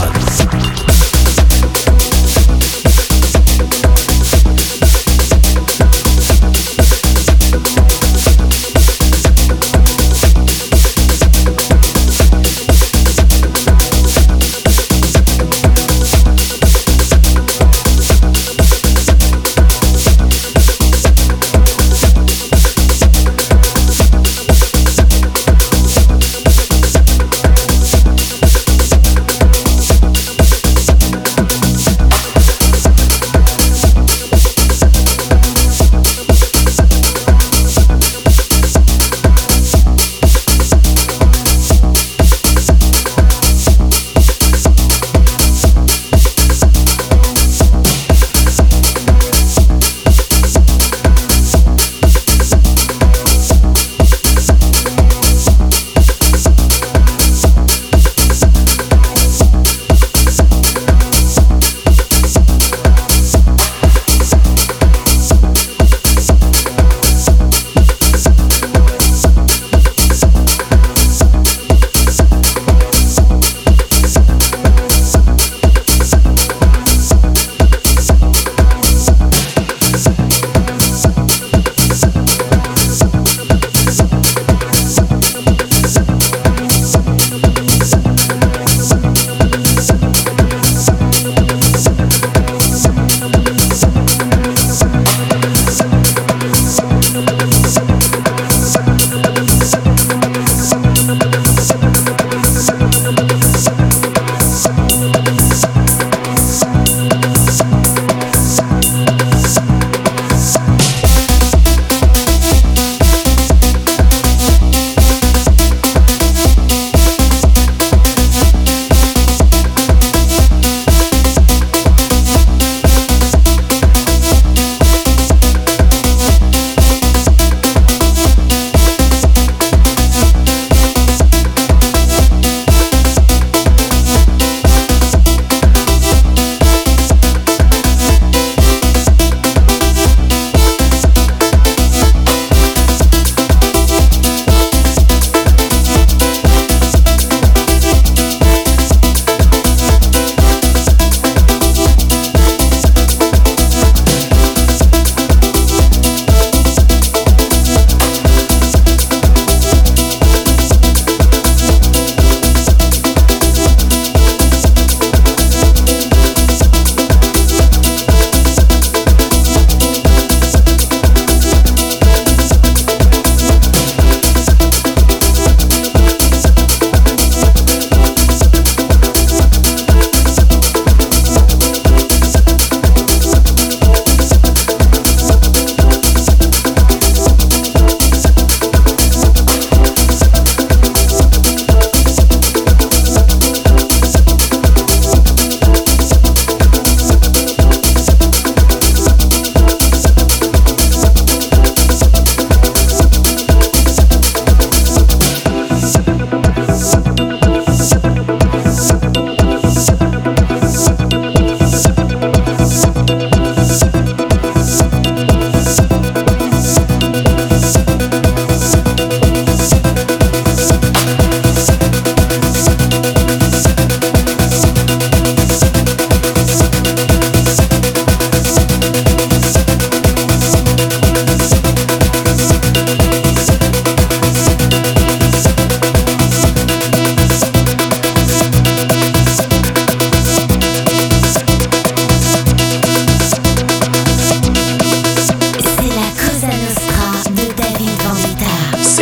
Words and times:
Productions. 0.00 0.69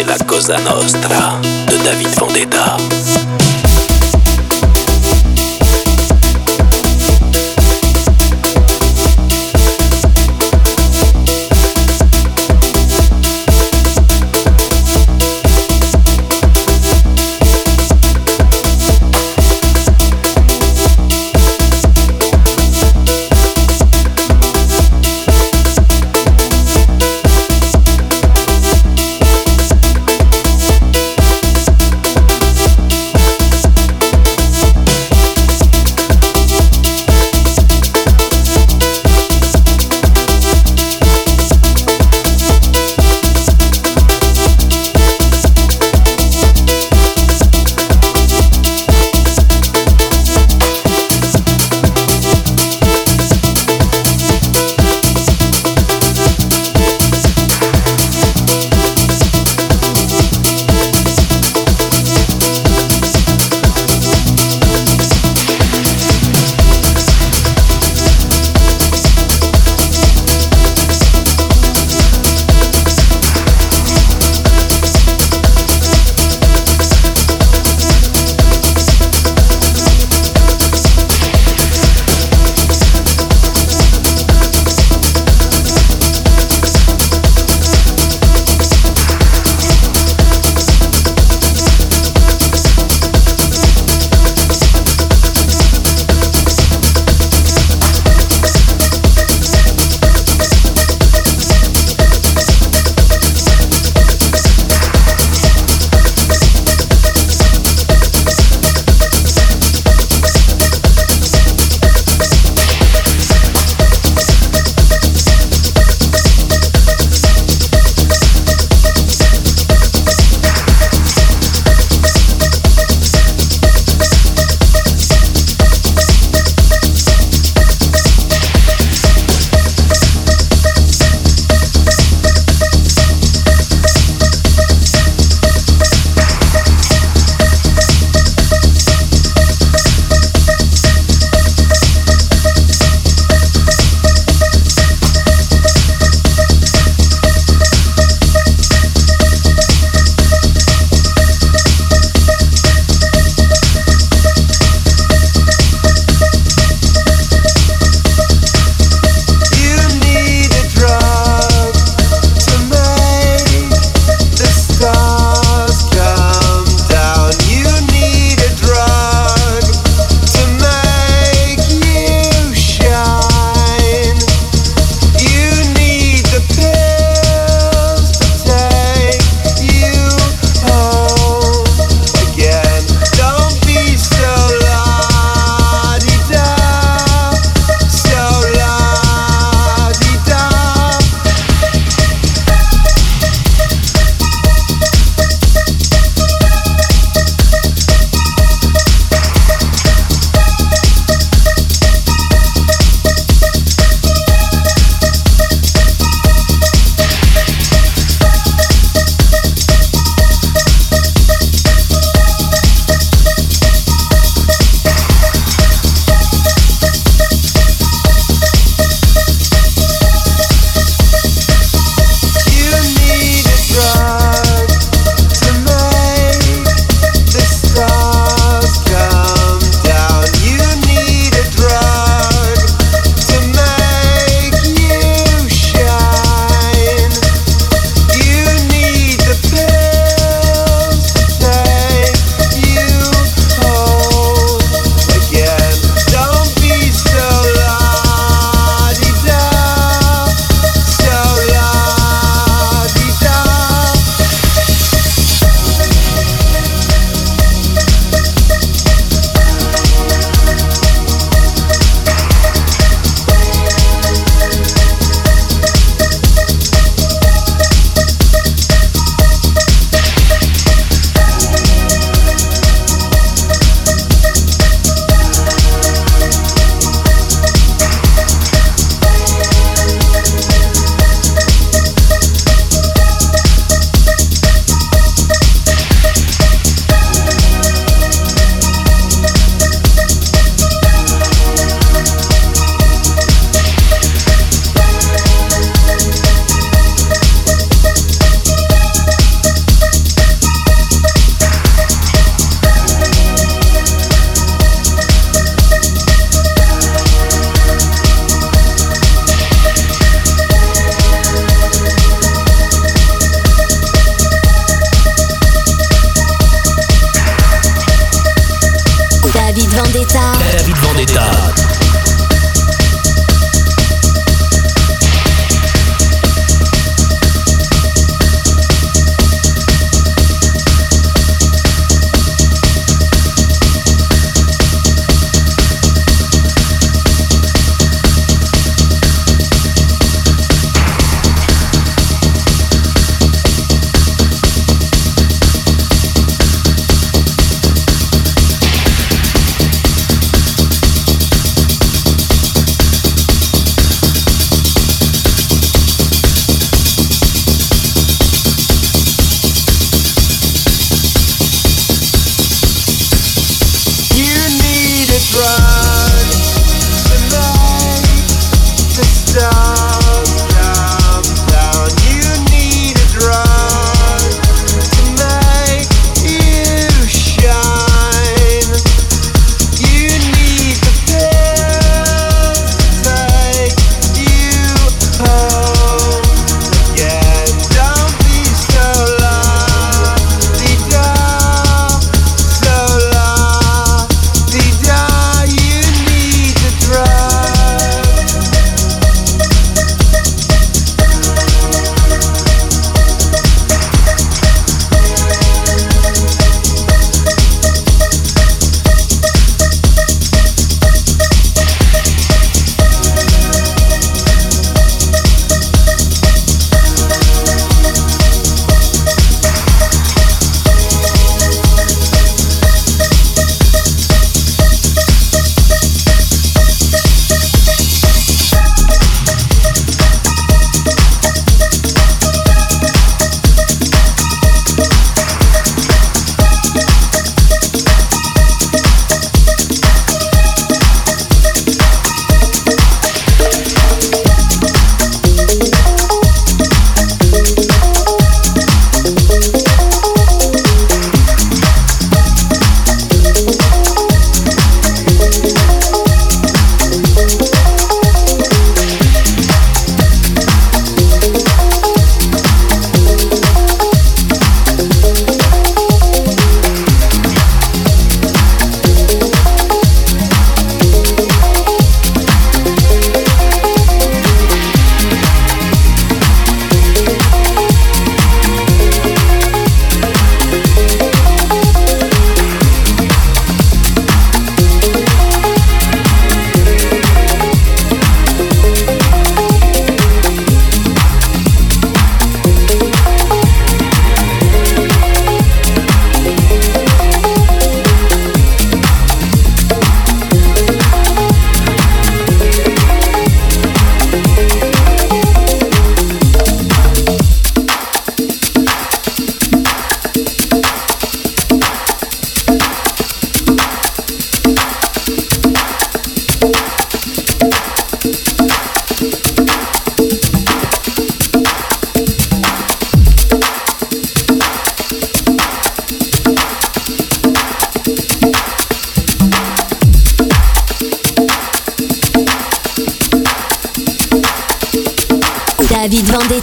la 0.09 0.25
Cosa 0.25 0.59
Nostra 0.59 1.39
de 1.69 1.77
David 1.85 2.19
Vendetta. 2.19 3.28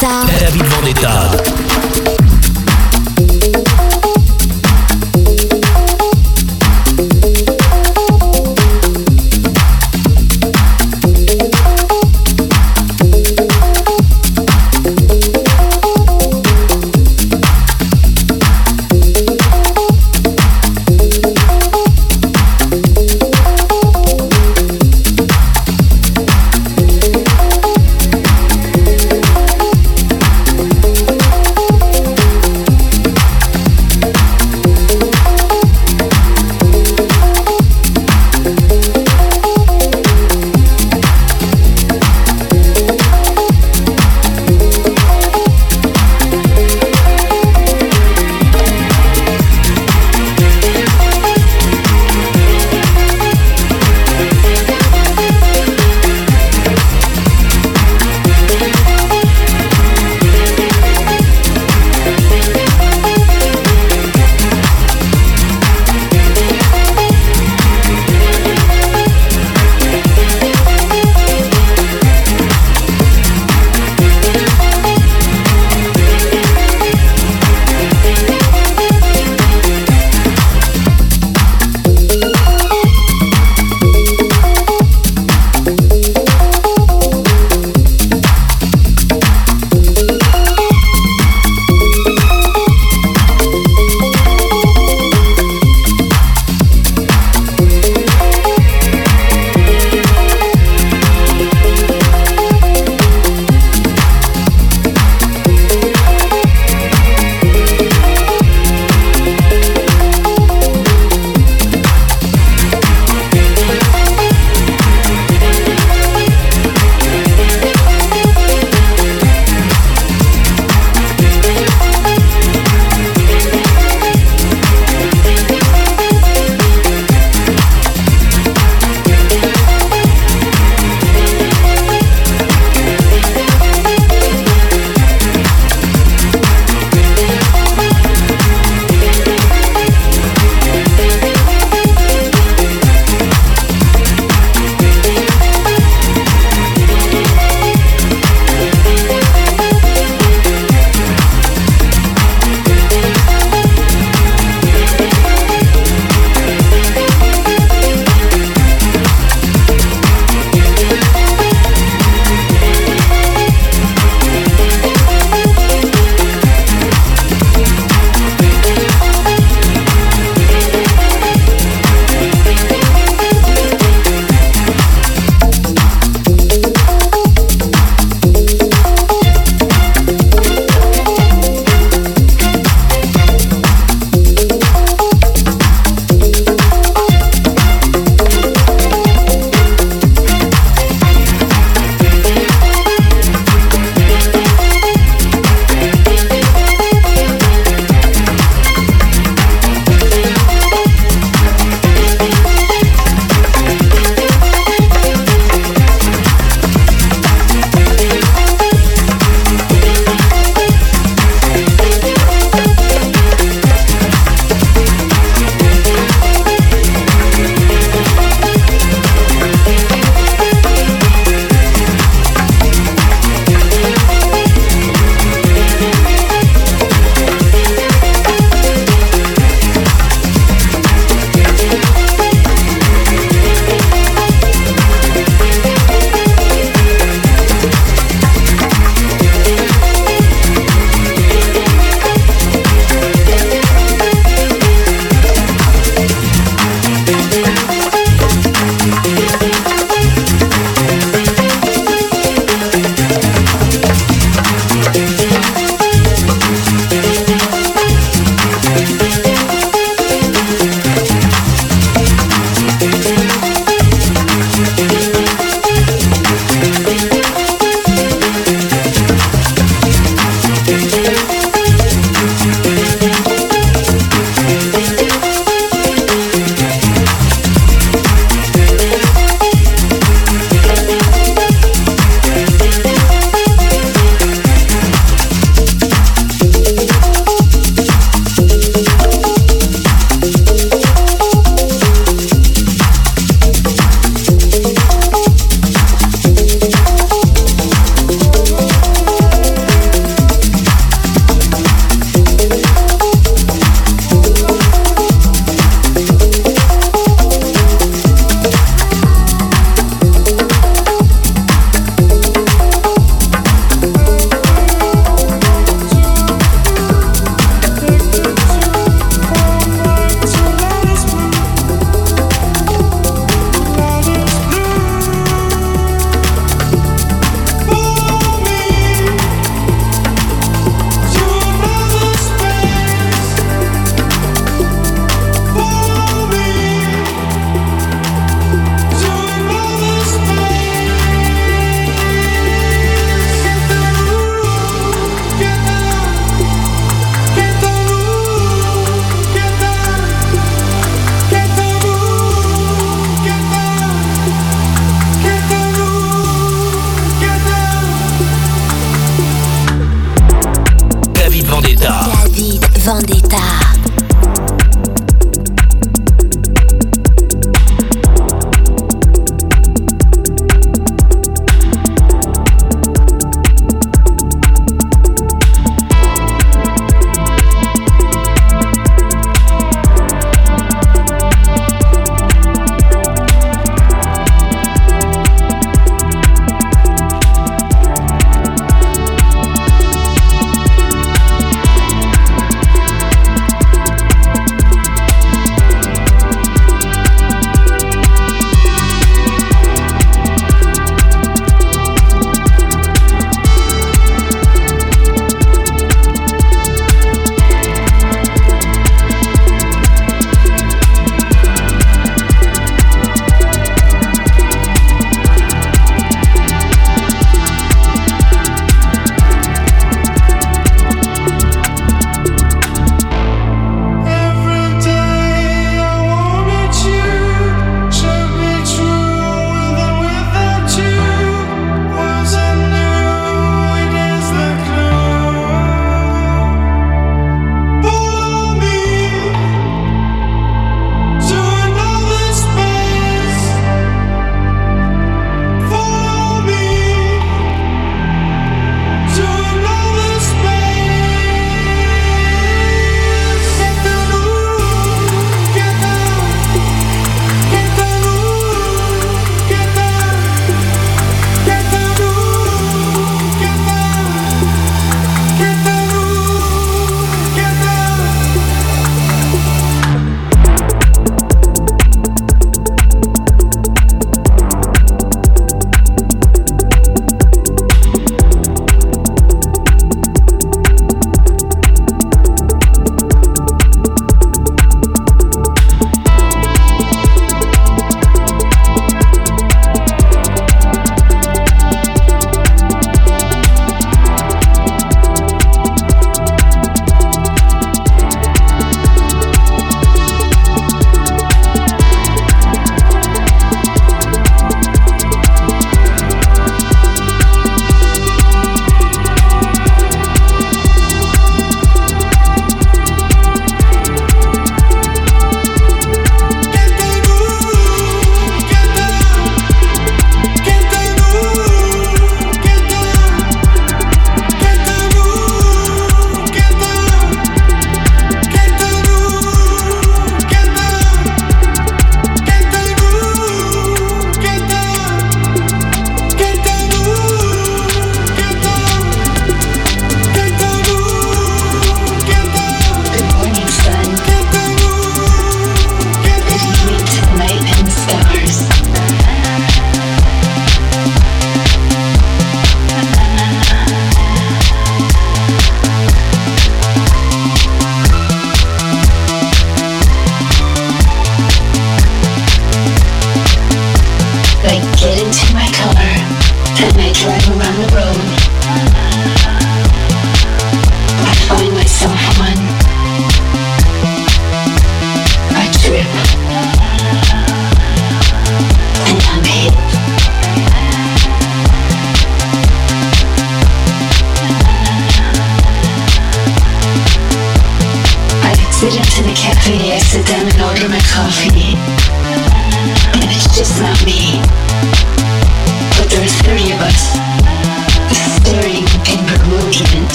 早。 0.00 0.29